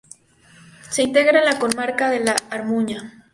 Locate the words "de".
2.09-2.21